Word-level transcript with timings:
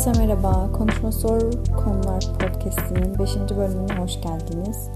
Herkese 0.00 0.26
merhaba. 0.26 0.72
Konuşma 0.72 1.12
Sor 1.12 1.40
Konular 1.84 2.24
Podcast'inin 2.38 3.18
5. 3.18 3.36
bölümüne 3.36 3.92
hoş 3.92 4.20
geldiniz. 4.20 4.88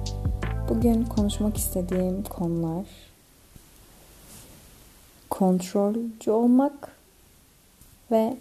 Bugün 0.68 1.04
konuşmak 1.04 1.57
istediğim 1.57 2.23
konular 2.23 2.86
kontrolcü 5.30 6.31
olmak 6.31 6.93
ve 8.11 8.36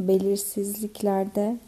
belirsizliklerde 0.00 1.58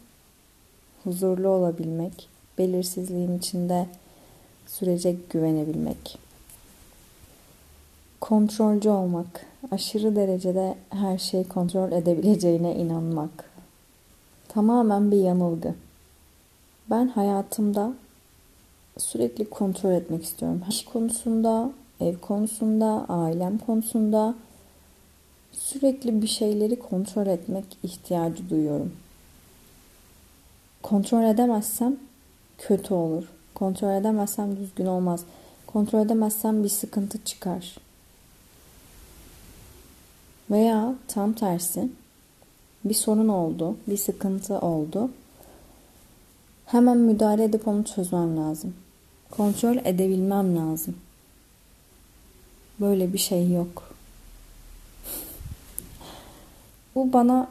huzurlu 1.04 1.48
olabilmek, 1.48 2.28
belirsizliğin 2.58 3.38
içinde 3.38 3.86
sürece 4.66 5.16
güvenebilmek. 5.30 6.18
Kontrolcü 8.20 8.88
olmak, 8.88 9.46
aşırı 9.70 10.16
derecede 10.16 10.74
her 10.90 11.18
şeyi 11.18 11.45
kontrol 11.48 11.92
edebileceğine 11.92 12.74
inanmak. 12.74 13.55
Tamamen 14.56 15.10
bir 15.10 15.16
yanılgı. 15.16 15.74
Ben 16.91 17.09
hayatımda 17.09 17.92
sürekli 18.98 19.51
kontrol 19.51 19.92
etmek 19.92 20.24
istiyorum. 20.24 20.62
İş 20.69 20.84
konusunda, 20.84 21.70
ev 22.01 22.16
konusunda, 22.19 23.06
ailem 23.09 23.59
konusunda 23.59 24.34
sürekli 25.52 26.23
bir 26.23 26.27
şeyleri 26.27 26.79
kontrol 26.79 27.27
etmek 27.27 27.65
ihtiyacı 27.82 28.51
duyuyorum. 28.51 28.93
Kontrol 30.82 31.24
edemezsem 31.24 31.96
kötü 32.59 32.95
olur. 32.95 33.24
Kontrol 33.54 34.01
edemezsem 34.01 34.57
düzgün 34.57 34.87
olmaz. 34.87 35.24
Kontrol 35.66 36.07
edemezsem 36.07 36.65
bir 36.65 36.68
sıkıntı 36.68 37.24
çıkar. 37.24 37.76
Veya 40.51 40.95
tam 41.09 41.32
tersi 41.32 41.88
bir 42.88 42.95
sorun 42.95 43.29
oldu, 43.29 43.76
bir 43.87 43.96
sıkıntı 43.96 44.59
oldu. 44.59 45.10
Hemen 46.66 46.96
müdahale 46.96 47.45
edip 47.45 47.68
onu 47.68 47.84
çözmem 47.84 48.37
lazım. 48.37 48.74
Kontrol 49.30 49.76
edebilmem 49.76 50.56
lazım. 50.56 50.96
Böyle 52.80 53.12
bir 53.12 53.18
şey 53.18 53.51
yok. 53.51 53.95
Bu 56.95 57.12
bana 57.12 57.48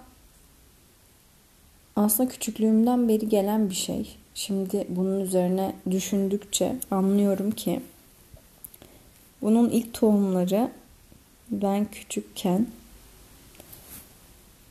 aslında 1.95 2.29
küçüklüğümden 2.29 3.07
beri 3.07 3.29
gelen 3.29 3.69
bir 3.69 3.75
şey. 3.75 4.15
Şimdi 4.35 4.87
bunun 4.89 5.19
üzerine 5.19 5.75
düşündükçe 5.91 6.75
anlıyorum 6.91 7.51
ki 7.51 7.81
bunun 9.41 9.69
ilk 9.69 9.93
tohumları 9.93 10.71
ben 11.51 11.85
küçükken 11.85 12.67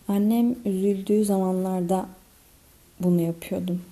Annem 0.09 0.57
üzüldüğü 0.65 1.25
zamanlarda 1.25 2.07
bunu 3.01 3.21
yapıyordum. 3.21 3.83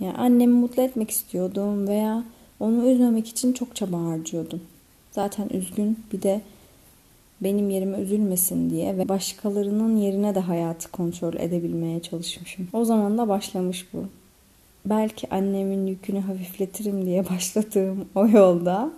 Yani 0.00 0.16
annemi 0.16 0.52
mutlu 0.52 0.82
etmek 0.82 1.10
istiyordum 1.10 1.88
veya 1.88 2.24
onu 2.60 2.90
üzmemek 2.90 3.28
için 3.28 3.52
çok 3.52 3.76
çaba 3.76 3.98
harcıyordum. 4.04 4.60
Zaten 5.12 5.48
üzgün 5.48 5.98
bir 6.12 6.22
de 6.22 6.40
benim 7.40 7.70
yerime 7.70 7.98
üzülmesin 7.98 8.70
diye 8.70 8.98
ve 8.98 9.08
başkalarının 9.08 9.96
yerine 9.96 10.34
de 10.34 10.40
hayatı 10.40 10.90
kontrol 10.90 11.34
edebilmeye 11.34 12.02
çalışmışım. 12.02 12.68
O 12.72 12.84
zaman 12.84 13.18
da 13.18 13.28
başlamış 13.28 13.86
bu. 13.92 14.04
Belki 14.86 15.34
annemin 15.34 15.86
yükünü 15.86 16.20
hafifletirim 16.20 17.06
diye 17.06 17.28
başladığım 17.30 18.08
o 18.14 18.28
yolda 18.28 18.90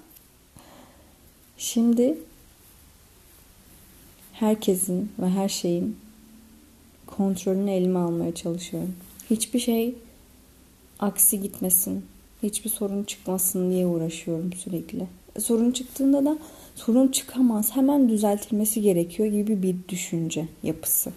şimdi 1.58 2.18
herkesin 4.32 5.12
ve 5.18 5.28
her 5.28 5.48
şeyin 5.48 5.96
kontrolünü 7.16 7.70
elime 7.70 7.98
almaya 7.98 8.34
çalışıyorum. 8.34 8.94
Hiçbir 9.30 9.58
şey 9.58 9.94
aksi 10.98 11.40
gitmesin, 11.40 12.04
hiçbir 12.42 12.70
sorun 12.70 13.02
çıkmasın 13.02 13.70
diye 13.70 13.86
uğraşıyorum 13.86 14.52
sürekli. 14.52 15.06
Sorun 15.38 15.70
çıktığında 15.70 16.24
da 16.24 16.38
sorun 16.74 17.08
çıkamaz, 17.08 17.76
hemen 17.76 18.08
düzeltilmesi 18.08 18.82
gerekiyor 18.82 19.28
gibi 19.28 19.62
bir 19.62 19.76
düşünce 19.88 20.48
yapısı. 20.62 21.12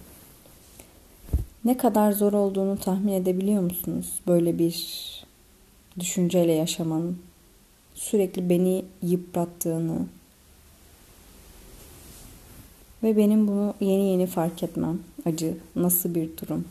Ne 1.66 1.78
kadar 1.78 2.12
zor 2.12 2.34
olduğunu 2.34 2.78
tahmin 2.78 3.14
edebiliyor 3.14 3.62
musunuz? 3.62 4.14
Böyle 4.28 4.60
bir 4.60 4.86
düşünceyle 6.00 6.52
yaşamanın 6.52 7.18
sürekli 7.96 8.50
beni 8.50 8.86
yıprattığını, 9.04 10.00
ve 13.04 13.18
benim 13.18 13.48
bunu 13.48 13.74
yeni 13.80 14.10
yeni 14.10 14.28
fark 14.28 14.64
etmem. 14.64 15.00
Acı 15.26 15.58
nasıl 15.76 16.16
bir 16.16 16.38
durum. 16.38 16.66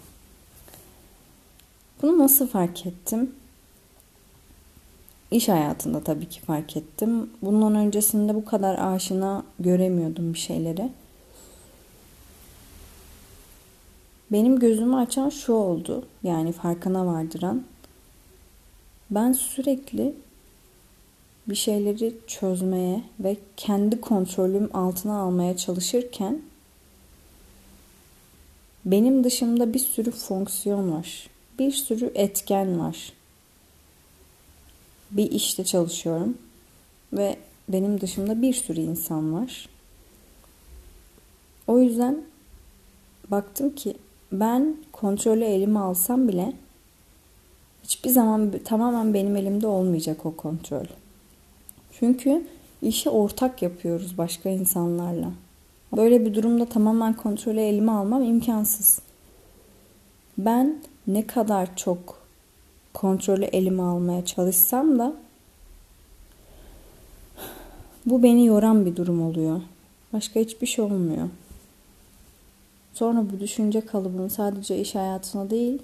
Bunu 2.03 2.19
nasıl 2.19 2.47
fark 2.47 2.87
ettim? 2.87 3.31
İş 5.31 5.49
hayatında 5.49 6.00
tabii 6.00 6.28
ki 6.28 6.41
fark 6.41 6.77
ettim. 6.77 7.31
Bundan 7.43 7.75
öncesinde 7.75 8.34
bu 8.34 8.44
kadar 8.44 8.78
aşina 8.94 9.44
göremiyordum 9.59 10.34
bir 10.34 10.38
şeyleri. 10.38 10.91
Benim 14.33 14.59
gözümü 14.59 14.97
açan 14.97 15.28
şu 15.28 15.53
oldu. 15.53 16.06
Yani 16.22 16.53
farkına 16.53 17.06
vardıran. 17.06 17.62
Ben 19.11 19.33
sürekli 19.33 20.15
bir 21.48 21.54
şeyleri 21.54 22.14
çözmeye 22.26 23.03
ve 23.20 23.36
kendi 23.56 24.00
kontrolüm 24.00 24.70
altına 24.75 25.19
almaya 25.19 25.56
çalışırken 25.56 26.42
benim 28.84 29.25
dışımda 29.25 29.75
bir 29.75 29.78
sürü 29.78 30.10
fonksiyon 30.10 30.92
var. 30.92 31.31
Bir 31.58 31.72
sürü 31.72 32.12
etken 32.14 32.78
var. 32.78 33.12
Bir 35.10 35.31
işte 35.31 35.64
çalışıyorum 35.64 36.38
ve 37.12 37.37
benim 37.69 38.00
dışımda 38.00 38.42
bir 38.42 38.54
sürü 38.54 38.81
insan 38.81 39.34
var. 39.34 39.69
O 41.66 41.78
yüzden 41.78 42.25
baktım 43.31 43.75
ki 43.75 43.97
ben 44.32 44.76
kontrolü 44.92 45.44
elime 45.44 45.78
alsam 45.78 46.28
bile 46.28 46.53
hiçbir 47.84 48.10
zaman 48.10 48.53
tamamen 48.64 49.14
benim 49.14 49.37
elimde 49.37 49.66
olmayacak 49.66 50.26
o 50.26 50.37
kontrol. 50.37 50.87
Çünkü 51.98 52.47
işi 52.82 53.10
ortak 53.10 53.62
yapıyoruz 53.62 54.19
başka 54.19 54.48
insanlarla. 54.48 55.31
Böyle 55.97 56.26
bir 56.26 56.34
durumda 56.34 56.66
tamamen 56.66 57.12
kontrolü 57.12 57.60
elime 57.60 57.92
almam 57.92 58.22
imkansız. 58.22 59.00
Ben 60.38 60.78
ne 61.06 61.26
kadar 61.26 61.76
çok 61.76 62.22
kontrolü 62.94 63.44
elime 63.44 63.82
almaya 63.82 64.25
çalışsam 64.25 64.98
da 64.98 65.12
bu 68.06 68.22
beni 68.22 68.47
yoran 68.47 68.87
bir 68.87 68.97
durum 68.97 69.22
oluyor. 69.22 69.60
Başka 70.12 70.41
hiçbir 70.41 70.66
şey 70.66 70.84
olmuyor. 70.84 71.28
Sonra 72.94 73.25
bu 73.32 73.41
düşünce 73.41 73.81
kalıbını 73.81 74.31
sadece 74.31 74.81
iş 74.81 74.94
hayatına 74.94 75.50
değil, 75.50 75.82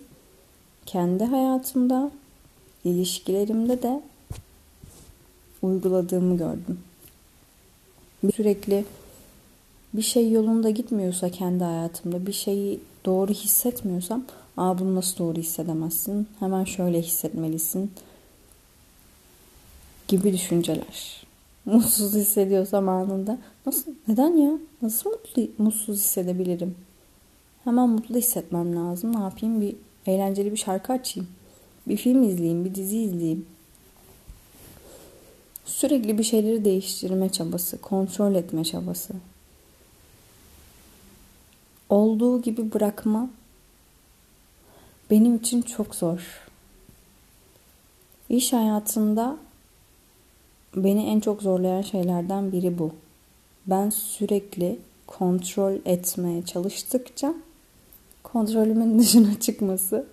kendi 0.87 1.25
hayatımda, 1.25 2.11
ilişkilerimde 2.85 3.83
de 3.83 4.03
uyguladığımı 5.65 6.39
gördüm. 6.39 6.79
Sürekli 8.37 8.85
bir 9.95 10.03
şey 10.03 10.31
yolunda 10.31 10.71
gitmiyorsa 10.71 11.31
kendi 11.31 11.65
hayatımda 11.65 12.27
bir 12.27 12.33
şeyi 12.33 12.81
doğru 13.05 13.33
hissetmiyorsam 13.33 14.25
aa 14.57 14.79
bunu 14.79 14.95
nasıl 14.95 15.19
doğru 15.19 15.39
hissedemezsin 15.39 16.29
hemen 16.41 16.65
şöyle 16.65 17.03
hissetmelisin 17.03 17.91
gibi 20.09 20.33
düşünceler. 20.33 21.25
Mutsuz 21.65 22.15
hissediyorsam 22.15 22.89
anında 22.89 23.39
nasıl 23.67 23.93
neden 24.09 24.37
ya 24.37 24.59
nasıl 24.83 25.11
mutlu, 25.11 25.49
mutsuz 25.59 25.97
hissedebilirim? 25.97 26.75
Hemen 27.65 27.89
mutlu 27.89 28.17
hissetmem 28.17 28.77
lazım. 28.77 29.17
Ne 29.17 29.21
yapayım? 29.21 29.61
Bir 29.61 29.77
eğlenceli 30.07 30.53
bir 30.53 30.57
şarkı 30.57 30.93
açayım. 30.93 31.29
Bir 31.89 31.97
film 31.97 32.23
izleyeyim, 32.23 32.65
bir 32.65 32.75
dizi 32.75 32.99
izleyeyim. 32.99 33.47
Sürekli 35.65 36.19
bir 36.19 36.23
şeyleri 36.23 36.65
değiştirme 36.65 37.29
çabası, 37.29 37.81
kontrol 37.81 38.35
etme 38.35 38.65
çabası. 38.65 39.15
Olduğu 41.89 42.43
gibi 42.43 42.73
bırakma 42.73 43.31
benim 45.11 45.37
için 45.37 45.63
çok 45.63 45.95
zor. 45.95 46.49
İş 48.29 48.53
hayatında 48.53 49.37
beni 50.77 51.05
en 51.07 51.21
çok 51.21 51.43
zorlayan 51.43 51.83
şeylerden 51.83 52.53
biri 52.53 52.79
bu. 52.79 52.93
Ben 53.67 53.91
sürekli 53.91 54.79
kontrol 55.07 55.75
etmeye 55.85 56.45
çalıştıkça 56.45 57.35
kontrolümün 58.23 58.99
dışına 58.99 59.41
çıkması 59.41 60.07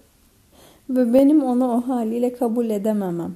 ve 0.89 1.13
benim 1.13 1.44
onu 1.44 1.71
o 1.71 1.88
haliyle 1.88 2.33
kabul 2.33 2.69
edememem 2.69 3.36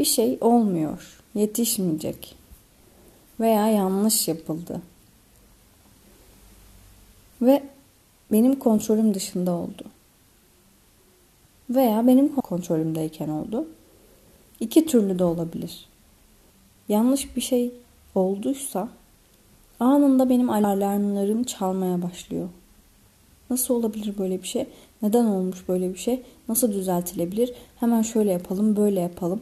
bir 0.00 0.04
şey 0.04 0.38
olmuyor, 0.40 1.22
yetişmeyecek 1.34 2.36
veya 3.40 3.68
yanlış 3.68 4.28
yapıldı. 4.28 4.82
Ve 7.42 7.62
benim 8.32 8.58
kontrolüm 8.58 9.14
dışında 9.14 9.52
oldu. 9.52 9.84
Veya 11.70 12.06
benim 12.06 12.28
kontrolümdeyken 12.28 13.28
oldu. 13.28 13.68
İki 14.60 14.86
türlü 14.86 15.18
de 15.18 15.24
olabilir. 15.24 15.88
Yanlış 16.88 17.36
bir 17.36 17.40
şey 17.40 17.72
olduysa 18.14 18.88
anında 19.80 20.28
benim 20.28 20.50
alarmlarım 20.50 21.44
çalmaya 21.44 22.02
başlıyor. 22.02 22.48
Nasıl 23.50 23.74
olabilir 23.74 24.18
böyle 24.18 24.42
bir 24.42 24.48
şey? 24.48 24.66
Neden 25.02 25.24
olmuş 25.24 25.68
böyle 25.68 25.94
bir 25.94 25.98
şey? 25.98 26.22
Nasıl 26.48 26.72
düzeltilebilir? 26.72 27.52
Hemen 27.80 28.02
şöyle 28.02 28.32
yapalım, 28.32 28.76
böyle 28.76 29.00
yapalım. 29.00 29.40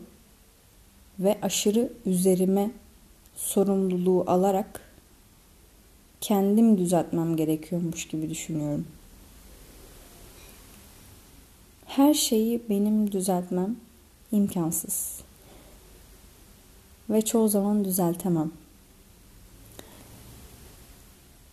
Ve 1.18 1.38
aşırı 1.42 1.92
üzerime 2.06 2.70
sorumluluğu 3.36 4.24
alarak 4.26 4.80
kendim 6.20 6.78
düzeltmem 6.78 7.36
gerekiyormuş 7.36 8.08
gibi 8.08 8.30
düşünüyorum. 8.30 8.86
Her 11.86 12.14
şeyi 12.14 12.62
benim 12.70 13.12
düzeltmem 13.12 13.76
imkansız. 14.32 15.20
Ve 17.10 17.22
çoğu 17.22 17.48
zaman 17.48 17.84
düzeltemem. 17.84 18.52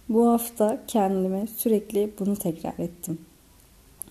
Bu 0.10 0.30
hafta 0.30 0.82
kendime 0.88 1.48
sürekli 1.48 2.14
bunu 2.20 2.36
tekrar 2.36 2.74
ettim. 2.80 3.18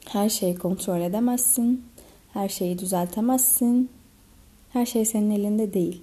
Her 0.06 0.28
şeyi 0.28 0.54
kontrol 0.54 1.00
edemezsin, 1.00 1.84
her 2.32 2.48
şeyi 2.48 2.78
düzeltemezsin. 2.78 3.90
Her 4.74 4.86
şey 4.86 5.04
senin 5.04 5.30
elinde 5.30 5.74
değil. 5.74 6.02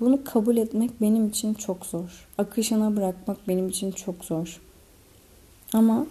Bunu 0.00 0.24
kabul 0.24 0.56
etmek 0.56 1.00
benim 1.00 1.28
için 1.28 1.54
çok 1.54 1.86
zor. 1.86 2.28
Akışına 2.38 2.96
bırakmak 2.96 3.48
benim 3.48 3.68
için 3.68 3.92
çok 3.92 4.24
zor. 4.24 4.60
Ama 5.72 6.06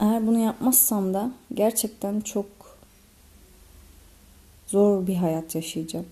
eğer 0.00 0.26
bunu 0.26 0.38
yapmazsam 0.38 1.14
da 1.14 1.32
gerçekten 1.54 2.20
çok 2.20 2.46
zor 4.66 5.06
bir 5.06 5.14
hayat 5.14 5.54
yaşayacağım. 5.54 6.06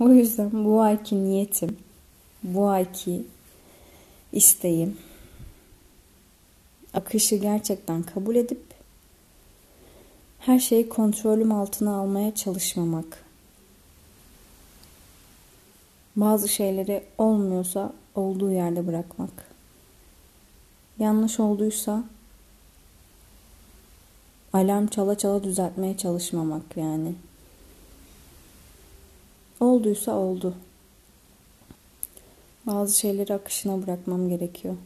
O 0.00 0.08
yüzden 0.08 0.64
bu 0.64 0.80
ayki 0.80 1.24
niyetim, 1.24 1.76
bu 2.42 2.68
ayki 2.68 3.22
isteğim 4.32 4.96
akışı 6.94 7.36
gerçekten 7.36 8.02
kabul 8.02 8.36
edip 8.36 8.71
her 10.46 10.58
şeyi 10.58 10.88
kontrolüm 10.88 11.52
altına 11.52 11.94
almaya 11.96 12.34
çalışmamak. 12.34 13.24
Bazı 16.16 16.48
şeyleri 16.48 17.04
olmuyorsa 17.18 17.92
olduğu 18.14 18.52
yerde 18.52 18.86
bırakmak. 18.86 19.30
Yanlış 20.98 21.40
olduysa 21.40 22.04
alarm 24.52 24.86
çala 24.86 25.18
çala 25.18 25.44
düzeltmeye 25.44 25.96
çalışmamak 25.96 26.76
yani. 26.76 27.14
Olduysa 29.60 30.12
oldu. 30.12 30.54
Bazı 32.66 32.98
şeyleri 32.98 33.34
akışına 33.34 33.82
bırakmam 33.82 34.28
gerekiyor. 34.28 34.76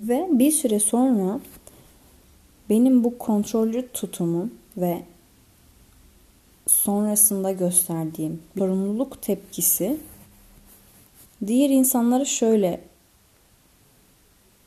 Ve 0.00 0.28
bir 0.30 0.52
süre 0.52 0.80
sonra 0.80 1.40
benim 2.70 3.04
bu 3.04 3.18
kontrolcü 3.18 3.88
tutumum 3.92 4.54
ve 4.76 5.02
sonrasında 6.66 7.52
gösterdiğim 7.52 8.42
sorumluluk 8.58 9.22
tepkisi 9.22 10.00
diğer 11.46 11.70
insanlara 11.70 12.24
şöyle 12.24 12.80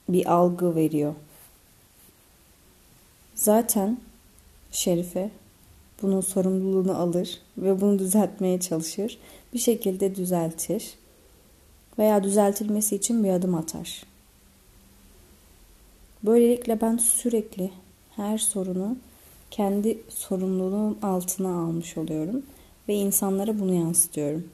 bir 0.09 0.33
algı 0.33 0.75
veriyor. 0.75 1.15
Zaten 3.35 3.97
Şerife 4.71 5.31
bunun 6.01 6.21
sorumluluğunu 6.21 6.97
alır 6.97 7.41
ve 7.57 7.81
bunu 7.81 7.99
düzeltmeye 7.99 8.59
çalışır. 8.59 9.17
Bir 9.53 9.59
şekilde 9.59 10.15
düzeltir 10.15 10.93
veya 11.99 12.23
düzeltilmesi 12.23 12.95
için 12.95 13.23
bir 13.23 13.29
adım 13.29 13.55
atar. 13.55 14.03
Böylelikle 16.23 16.81
ben 16.81 16.97
sürekli 16.97 17.71
her 18.15 18.37
sorunu 18.37 18.97
kendi 19.51 19.97
sorumluluğum 20.09 20.97
altına 21.01 21.63
almış 21.63 21.97
oluyorum 21.97 22.43
ve 22.87 22.95
insanlara 22.95 23.59
bunu 23.59 23.73
yansıtıyorum. 23.73 24.47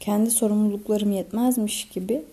Kendi 0.00 0.30
sorumluluklarım 0.30 1.12
yetmezmiş 1.12 1.88
gibi 1.88 2.24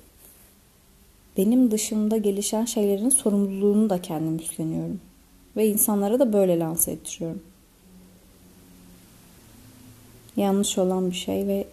benim 1.38 1.71
dışımda 1.71 2.18
gelişen 2.18 2.65
şeylerin 2.65 3.09
sorumluluğunu 3.09 3.89
da 3.89 4.01
kendim 4.01 4.35
üstleniyorum. 4.35 5.00
Ve 5.56 5.68
insanlara 5.68 6.19
da 6.19 6.33
böyle 6.33 6.59
lanse 6.59 6.91
ettiriyorum. 6.91 7.44
Yanlış 10.38 10.77
olan 10.77 11.12
bir 11.12 11.15
şey 11.15 11.47
ve 11.47 11.68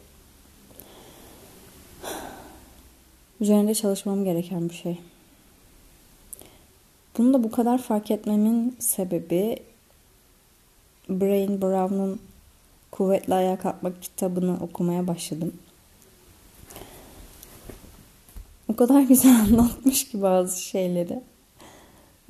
üzerinde 3.40 3.74
çalışmam 3.74 4.24
gereken 4.24 4.68
bir 4.68 4.74
şey. 4.74 4.98
Bunu 7.18 7.34
da 7.34 7.44
bu 7.44 7.50
kadar 7.50 7.78
fark 7.78 8.10
etmemin 8.10 8.76
sebebi 8.78 9.56
Brain 11.08 11.62
Brown'un 11.62 12.20
Kuvvetli 12.90 13.34
Ayağa 13.34 13.58
Kalkmak 13.58 14.02
kitabını 14.02 14.56
okumaya 14.60 15.06
başladım. 15.06 15.52
O 18.68 18.76
kadar 18.76 19.00
güzel 19.08 19.40
anlatmış 19.40 20.08
ki 20.08 20.22
bazı 20.22 20.62
şeyleri. 20.62 21.20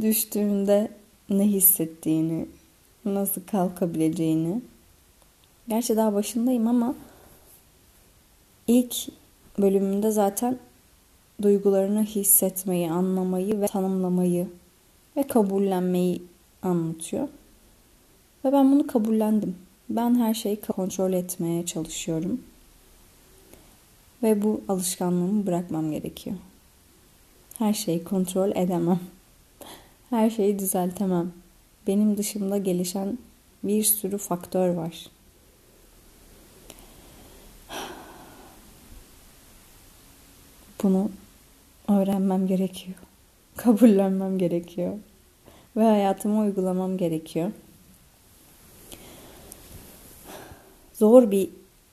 Düştüğünde 0.01 0.91
ne 1.31 1.45
hissettiğini, 1.45 2.47
nasıl 3.05 3.41
kalkabileceğini. 3.47 4.61
Gerçi 5.69 5.97
daha 5.97 6.15
başındayım 6.15 6.69
ama 6.69 6.95
ilk 8.67 8.95
bölümünde 9.59 10.11
zaten 10.11 10.59
duygularını 11.43 12.05
hissetmeyi, 12.05 12.91
anlamayı 12.91 13.61
ve 13.61 13.67
tanımlamayı 13.67 14.49
ve 15.19 15.23
kabullenmeyi 15.23 16.23
anlatıyor. 16.63 17.29
Ve 18.45 18.53
ben 18.53 18.73
bunu 18.73 18.87
kabullendim. 18.87 19.57
Ben 19.89 20.15
her 20.15 20.35
şeyi 20.35 20.61
kontrol 20.61 21.13
etmeye 21.13 21.67
çalışıyorum. 21.67 22.41
Ve 24.23 24.43
bu 24.43 24.61
alışkanlığımı 24.69 25.47
bırakmam 25.47 25.91
gerekiyor. 25.91 26.37
Her 27.59 27.73
şeyi 27.73 28.05
kontrol 28.05 28.51
edemem. 28.51 29.01
Her 30.11 30.31
şeyi 30.31 30.59
düzeltemem. 30.59 31.33
Benim 31.87 32.19
dışımda 32.19 32.59
gelişen 32.59 33.19
bir 33.63 33.85
sürü 33.85 34.19
faktör 34.19 34.69
var. 34.75 35.07
Bunu 40.83 41.11
öğrenmem 41.89 42.47
gerekiyor. 42.47 42.97
Kabullenmem 43.57 44.39
gerekiyor. 44.39 44.99
Ve 45.79 45.83
hayatıma 45.83 46.41
uygulamam 46.43 46.97
gerekiyor. 46.97 47.53
Zor 50.95 51.31
bir 51.31 51.51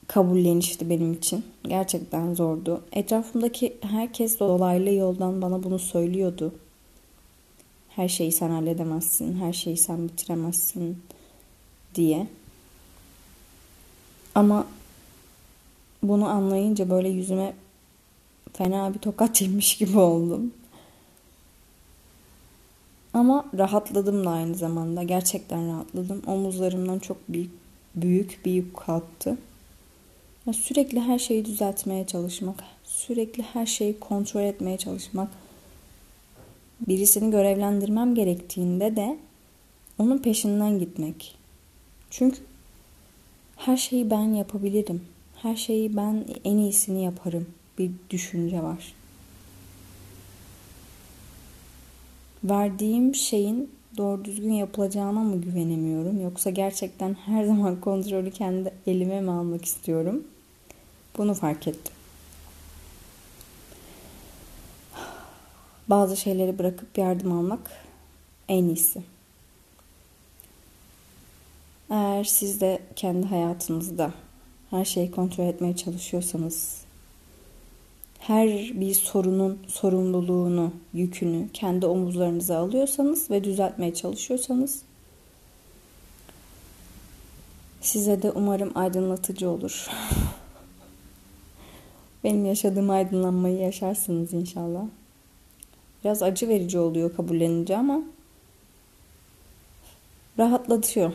kabullenişti 0.08 0.90
benim 0.90 1.14
için. 1.14 1.46
Gerçekten 1.64 2.34
zordu. 2.34 2.82
Etrafımdaki 2.92 3.78
herkes 3.82 4.40
dolaylı 4.40 4.90
yoldan 4.90 5.42
bana 5.42 5.64
bunu 5.64 5.80
söylüyordu. 5.80 6.54
Her 7.90 8.08
şeyi 8.08 8.32
sen 8.32 8.50
halledemezsin, 8.50 9.40
her 9.40 9.54
şeyi 9.54 9.78
sen 9.78 10.08
bitiremezsin 10.08 10.98
diye. 11.96 12.28
Ama 14.36 14.68
bunu 16.04 16.28
anlayınca 16.28 16.90
böyle 16.90 17.10
yüzüme 17.10 17.54
fena 18.54 18.94
bir 18.94 19.00
tokat 19.00 19.42
yemiş 19.42 19.78
gibi 19.78 20.00
oldum. 20.00 20.54
Ama 23.16 23.46
rahatladım 23.58 24.26
da 24.26 24.30
aynı 24.30 24.56
zamanda. 24.56 25.04
Gerçekten 25.04 25.68
rahatladım. 25.68 26.22
Omuzlarımdan 26.28 27.00
çok 27.00 27.18
büyük 27.30 27.52
büyük 27.96 28.40
bir 28.46 28.52
yük 28.52 28.78
kalktı. 28.78 29.38
Ya 30.46 30.54
sürekli 30.54 31.00
her 31.00 31.20
şeyi 31.20 31.46
düzeltmeye 31.46 32.08
çalışmak, 32.08 32.64
sürekli 32.84 33.44
her 33.44 33.66
şeyi 33.66 34.00
kontrol 34.00 34.42
etmeye 34.42 34.78
çalışmak. 34.78 35.30
Birisini 36.88 37.32
görevlendirmem 37.32 38.16
gerektiğinde 38.16 38.96
de 38.96 39.18
onun 40.00 40.18
peşinden 40.18 40.80
gitmek. 40.80 41.36
Çünkü 42.10 42.38
her 43.58 43.78
şeyi 43.78 44.10
ben 44.12 44.34
yapabilirim. 44.34 45.02
Her 45.42 45.56
şeyi 45.56 45.98
ben 45.98 46.26
en 46.44 46.58
iyisini 46.58 47.04
yaparım. 47.04 47.48
Bir 47.80 47.92
düşünce 48.10 48.64
var. 48.64 48.95
Verdiğim 52.46 53.16
şeyin 53.16 53.72
doğru 53.98 54.26
düzgün 54.26 54.54
yapılacağına 54.54 55.20
mı 55.20 55.42
güvenemiyorum 55.42 56.22
yoksa 56.22 56.50
gerçekten 56.50 57.14
her 57.14 57.44
zaman 57.46 57.82
kontrolü 57.82 58.32
kendi 58.32 58.74
elime 58.88 59.22
mi 59.22 59.32
almak 59.32 59.66
istiyorum? 59.66 60.24
Bunu 61.18 61.34
fark 61.34 61.68
ettim. 61.68 61.96
bazı 65.88 66.18
şeyleri 66.18 66.60
bırakıp 66.60 66.98
yardım 66.98 67.32
almak 67.32 67.72
en 68.50 68.64
iyisi. 68.64 69.04
Eğer 71.90 72.24
siz 72.24 72.62
de 72.62 72.82
kendi 72.96 73.28
hayatınızda 73.28 74.14
her 74.70 74.86
şeyi 74.86 75.12
kontrol 75.12 75.46
etmeye 75.46 75.76
çalışıyorsanız, 75.76 76.85
her 78.28 78.50
bir 78.50 78.94
sorunun 78.94 79.60
sorumluluğunu, 79.68 80.72
yükünü 80.94 81.50
kendi 81.54 81.86
omuzlarınıza 81.86 82.58
alıyorsanız 82.58 83.32
ve 83.32 83.44
düzeltmeye 83.44 83.94
çalışıyorsanız 83.94 84.82
size 87.82 88.22
de 88.22 88.32
umarım 88.32 88.72
aydınlatıcı 88.76 89.50
olur. 89.50 89.88
Benim 92.24 92.46
yaşadığım 92.46 92.90
aydınlanmayı 92.90 93.58
yaşarsınız 93.58 94.34
inşallah. 94.34 94.86
Biraz 96.04 96.24
acı 96.24 96.48
verici 96.48 96.80
oluyor 96.80 97.16
kabullenince 97.16 97.78
ama 97.78 98.02
rahatlatıyor. 100.40 101.14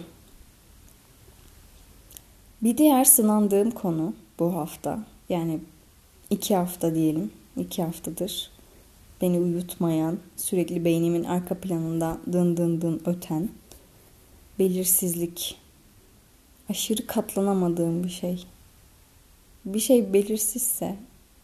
Bir 2.62 2.78
diğer 2.78 3.04
sınandığım 3.04 3.70
konu 3.70 4.14
bu 4.38 4.54
hafta 4.54 4.98
yani 5.28 5.60
iki 6.30 6.56
hafta 6.56 6.94
diyelim 6.94 7.30
iki 7.56 7.82
haftadır 7.82 8.50
beni 9.20 9.38
uyutmayan 9.38 10.18
sürekli 10.36 10.84
beynimin 10.84 11.24
arka 11.24 11.54
planında 11.54 12.18
dın 12.32 12.56
dın 12.56 12.80
dın 12.80 13.02
öten 13.06 13.48
belirsizlik 14.58 15.56
aşırı 16.70 17.06
katlanamadığım 17.06 18.04
bir 18.04 18.08
şey. 18.08 18.46
Bir 19.64 19.80
şey 19.80 20.12
belirsizse 20.12 20.96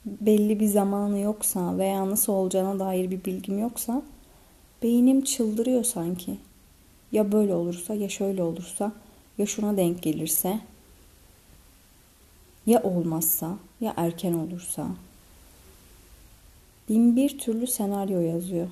belli 0.05 0.61
bir 0.61 0.66
zamanı 0.66 1.19
yoksa 1.19 1.78
veya 1.78 2.11
nasıl 2.11 2.33
olacağına 2.33 2.78
dair 2.78 3.11
bir 3.11 3.25
bilgim 3.25 3.59
yoksa 3.59 4.02
beynim 4.83 5.25
çıldırıyor 5.25 5.85
sanki. 5.85 6.38
Ya 7.12 7.33
böyle 7.33 7.55
olursa 7.55 7.95
ya 7.95 8.09
şöyle 8.09 8.43
olursa 8.43 8.93
ya 9.38 9.47
şuna 9.47 9.76
denk 9.76 10.02
gelirse 10.02 10.61
ya 12.66 12.83
olmazsa 12.83 13.59
ya 13.80 13.95
erken 13.97 14.33
olursa 14.33 14.87
bin 16.88 17.16
bir 17.16 17.38
türlü 17.38 17.66
senaryo 17.66 18.21
yazıyor. 18.21 18.68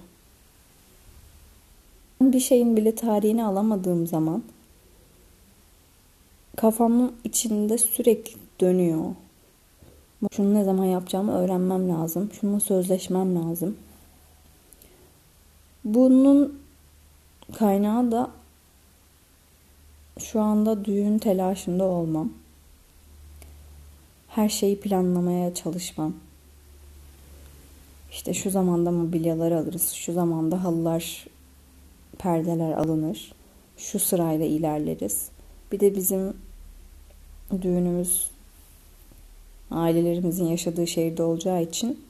Bir 2.21 2.41
şeyin 2.41 2.77
bile 2.77 2.95
tarihini 2.95 3.45
alamadığım 3.45 4.07
zaman 4.07 4.43
kafamın 6.57 7.13
içinde 7.25 7.79
sürekli 7.79 8.37
dönüyor. 8.61 9.05
Şunu 10.33 10.55
ne 10.55 10.65
zaman 10.65 10.85
yapacağımı 10.85 11.33
öğrenmem 11.33 11.89
lazım. 11.89 12.31
Şununla 12.33 12.61
sözleşmem 12.61 13.37
lazım. 13.37 13.77
Bunun 15.85 16.61
kaynağı 17.59 18.13
da 18.13 18.31
şu 20.19 20.41
anda 20.41 20.85
düğün 20.85 21.19
telaşında 21.19 21.85
olmam. 21.85 22.33
Her 24.35 24.49
şeyi 24.49 24.81
planlamaya 24.81 25.55
çalışmam. 25.55 26.15
İşte 28.13 28.35
şu 28.35 28.51
zamanda 28.51 28.91
mobilyaları 28.91 29.59
alırız, 29.59 29.91
şu 29.91 30.13
zamanda 30.13 30.65
halılar, 30.65 31.27
perdeler 32.19 32.73
alınır, 32.73 33.33
şu 33.77 33.99
sırayla 33.99 34.47
ilerleriz. 34.47 35.29
Bir 35.73 35.81
de 35.81 35.97
bizim 35.97 36.35
düğünümüz 37.63 38.31
ailelerimizin 39.71 40.47
yaşadığı 40.47 40.87
şehirde 40.87 41.23
olacağı 41.23 41.63
için 41.63 42.01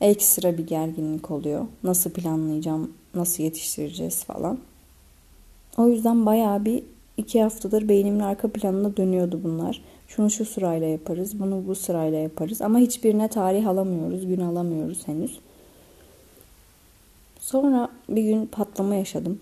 ekstra 0.00 0.58
bir 0.58 0.66
gerginlik 0.66 1.30
oluyor. 1.30 1.66
Nasıl 1.82 2.10
planlayacağım, 2.10 2.92
nasıl 3.14 3.42
yetiştireceğiz 3.42 4.24
falan. 4.24 4.58
O 5.76 5.88
yüzden 5.88 6.26
bayağı 6.26 6.64
bir 6.64 6.82
iki 7.16 7.42
haftadır 7.42 7.88
beynimin 7.88 8.20
arka 8.20 8.48
planında 8.48 8.96
dönüyordu 8.96 9.40
bunlar. 9.44 9.82
Şunu 10.16 10.30
şu 10.30 10.44
sırayla 10.44 10.86
yaparız, 10.86 11.40
bunu 11.40 11.66
bu 11.66 11.74
sırayla 11.74 12.18
yaparız. 12.18 12.62
Ama 12.62 12.78
hiçbirine 12.78 13.28
tarih 13.28 13.66
alamıyoruz, 13.66 14.26
gün 14.26 14.40
alamıyoruz 14.40 15.08
henüz. 15.08 15.40
Sonra 17.40 17.88
bir 18.08 18.22
gün 18.22 18.46
patlama 18.46 18.94
yaşadım. 18.94 19.40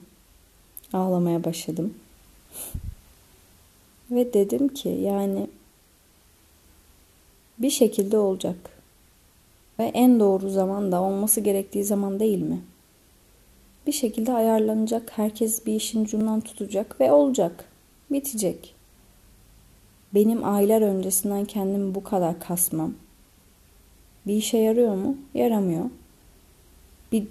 Ağlamaya 0.92 1.44
başladım. 1.44 1.94
Ve 4.10 4.32
dedim 4.32 4.68
ki 4.68 4.88
yani 4.88 5.46
bir 7.58 7.70
şekilde 7.70 8.18
olacak. 8.18 8.56
Ve 9.78 9.84
en 9.84 10.20
doğru 10.20 10.50
zaman 10.50 10.92
da 10.92 11.02
olması 11.02 11.40
gerektiği 11.40 11.84
zaman 11.84 12.20
değil 12.20 12.42
mi? 12.42 12.60
Bir 13.86 13.92
şekilde 13.92 14.32
ayarlanacak. 14.32 15.12
Herkes 15.18 15.66
bir 15.66 15.74
işin 15.74 16.04
ucundan 16.04 16.40
tutacak 16.40 17.00
ve 17.00 17.12
olacak. 17.12 17.64
Bitecek. 18.10 18.77
Benim 20.14 20.44
aylar 20.44 20.82
öncesinden 20.82 21.44
kendimi 21.44 21.94
bu 21.94 22.04
kadar 22.04 22.40
kasmam. 22.40 22.94
Bir 24.26 24.34
işe 24.34 24.58
yarıyor 24.58 24.94
mu? 24.94 25.16
Yaramıyor. 25.34 25.84
Bir 27.12 27.26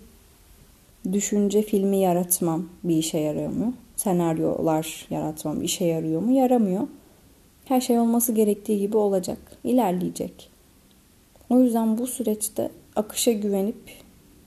düşünce 1.14 1.62
filmi 1.62 1.98
yaratmam 1.98 2.70
bir 2.84 2.98
işe 2.98 3.18
yarıyor 3.18 3.50
mu? 3.50 3.74
Senaryolar 3.96 5.08
yaratmam 5.10 5.62
işe 5.62 5.86
yarıyor 5.86 6.22
mu? 6.22 6.32
Yaramıyor. 6.32 6.88
Her 7.66 7.82
şey 7.82 8.00
olması 8.00 8.34
gerektiği 8.34 8.80
gibi 8.80 8.98
olacak, 8.98 9.38
ilerleyecek. 9.64 10.50
O 11.50 11.60
yüzden 11.60 11.98
bu 11.98 12.08
süreçte 12.08 12.70
akışa 12.96 13.32
güvenip 13.32 13.76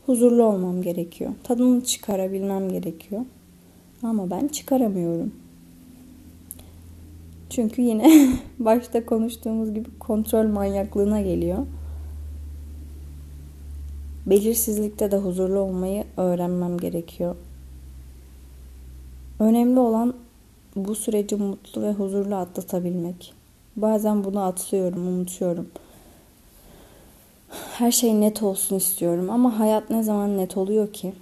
huzurlu 0.07 0.43
olmam 0.43 0.83
gerekiyor. 0.83 1.33
Tadını 1.45 1.85
çıkarabilmem 1.85 2.69
gerekiyor. 2.69 3.23
Ama 4.03 4.31
ben 4.31 4.49
çıkaramıyorum. 4.49 5.35
Çünkü 7.51 7.83
yine 7.83 8.29
başta 8.59 9.07
konuştuğumuz 9.07 9.75
gibi 9.75 9.99
kontrol 9.99 10.47
manyaklığına 10.47 11.21
geliyor. 11.21 11.67
Belirsizlikte 14.27 15.11
de 15.11 15.17
huzurlu 15.17 15.59
olmayı 15.59 16.05
öğrenmem 16.17 16.79
gerekiyor. 16.79 17.37
Önemli 19.39 19.81
olan 19.81 20.15
bu 20.77 20.95
süreci 20.95 21.37
mutlu 21.37 21.83
ve 21.83 21.93
huzurlu 21.93 22.35
atlatabilmek. 22.35 23.33
Bazen 23.77 24.25
bunu 24.25 24.41
atlıyorum, 24.41 25.09
unutuyorum. 25.09 25.69
Her 27.51 27.93
şey 27.93 28.21
net 28.21 28.43
olsun 28.43 28.77
istiyorum 28.77 29.31
ama 29.31 29.59
hayat 29.59 29.91
ne 29.91 30.03
zaman 30.03 30.39
net 30.39 30.57
oluyor 30.57 30.93
ki? 30.93 31.13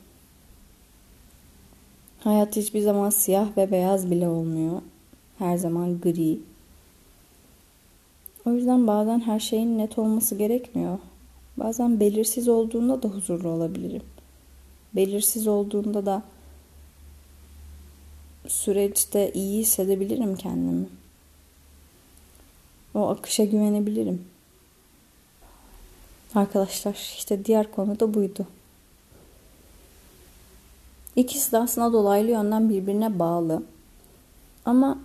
Hayat 2.20 2.56
hiçbir 2.56 2.80
zaman 2.80 3.10
siyah 3.10 3.56
ve 3.56 3.70
beyaz 3.70 4.10
bile 4.10 4.28
olmuyor. 4.28 4.82
Her 5.38 5.56
zaman 5.56 6.00
gri. 6.00 6.38
O 8.44 8.52
yüzden 8.52 8.86
bazen 8.86 9.20
her 9.20 9.40
şeyin 9.40 9.78
net 9.78 9.98
olması 9.98 10.34
gerekmiyor. 10.34 10.98
Bazen 11.56 12.00
belirsiz 12.00 12.48
olduğunda 12.48 13.02
da 13.02 13.08
huzurlu 13.08 13.48
olabilirim. 13.48 14.02
Belirsiz 14.94 15.46
olduğunda 15.46 16.06
da 16.06 16.22
süreçte 18.48 19.32
iyi 19.32 19.60
hissedebilirim 19.60 20.36
kendimi. 20.36 20.86
O 22.94 23.08
akışa 23.08 23.44
güvenebilirim. 23.44 24.24
Arkadaşlar 26.34 27.14
işte 27.18 27.44
diğer 27.44 27.70
konu 27.70 28.00
da 28.00 28.14
buydu. 28.14 28.46
İkisi 31.16 31.52
de 31.52 31.58
aslında 31.58 31.92
dolaylı 31.92 32.30
yönden 32.30 32.70
birbirine 32.70 33.18
bağlı. 33.18 33.62
Ama 34.64 34.98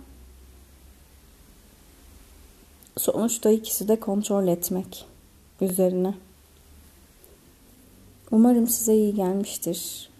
sonuçta 2.96 3.50
ikisi 3.50 3.88
de 3.88 4.00
kontrol 4.00 4.48
etmek 4.48 5.06
üzerine. 5.60 6.14
Umarım 8.30 8.68
size 8.68 8.94
iyi 8.94 9.14
gelmiştir 9.14 10.10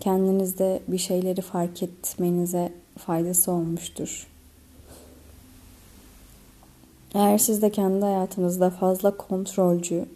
kendinizde 0.00 0.82
bir 0.88 0.98
şeyleri 0.98 1.40
fark 1.40 1.82
etmenize 1.82 2.72
faydası 2.98 3.52
olmuştur. 3.52 4.26
Eğer 7.14 7.38
siz 7.38 7.62
de 7.62 7.72
kendi 7.72 8.04
hayatınızda 8.04 8.70
fazla 8.70 9.16
kontrolcü 9.16 10.06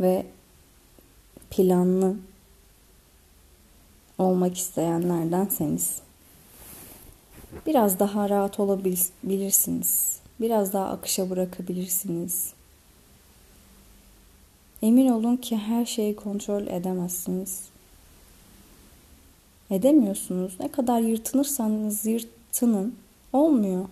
ve 0.00 0.26
planlı 1.50 2.16
olmak 4.18 4.58
isteyenlerdenseniz 4.58 6.00
biraz 7.66 7.98
daha 7.98 8.28
rahat 8.28 8.60
olabilirsiniz. 8.60 10.18
Biraz 10.40 10.72
daha 10.72 10.88
akışa 10.88 11.30
bırakabilirsiniz. 11.30 12.52
Emin 14.82 15.08
olun 15.08 15.36
ki 15.36 15.56
her 15.56 15.86
şeyi 15.86 16.16
kontrol 16.16 16.66
edemezsiniz 16.66 17.68
edemiyorsunuz. 19.70 20.56
Ne 20.60 20.68
kadar 20.68 21.00
yırtınırsanız 21.00 22.06
yırtının 22.06 22.94
olmuyor. 23.32 23.88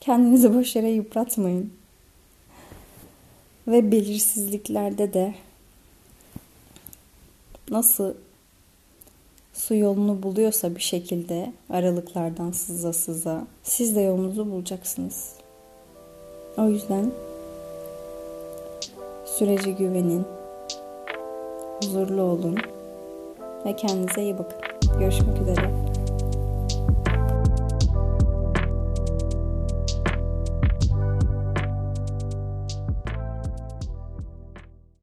Kendinizi 0.00 0.54
boş 0.54 0.76
yere 0.76 0.90
yıpratmayın. 0.90 1.72
Ve 3.68 3.92
belirsizliklerde 3.92 5.12
de 5.12 5.34
nasıl 7.70 8.14
su 9.54 9.74
yolunu 9.74 10.22
buluyorsa 10.22 10.76
bir 10.76 10.80
şekilde 10.80 11.52
aralıklardan 11.70 12.50
sıza 12.50 12.92
sıza 12.92 13.46
siz 13.62 13.96
de 13.96 14.00
yolunuzu 14.00 14.50
bulacaksınız. 14.50 15.32
O 16.58 16.68
yüzden 16.68 17.12
sürece 19.24 19.70
güvenin, 19.70 20.24
huzurlu 21.82 22.22
olun 22.22 22.56
ve 23.66 23.76
kendinize 23.76 24.22
iyi 24.22 24.38
bakın. 24.38 24.58
Görüşmek 24.98 25.42
üzere. 25.42 25.83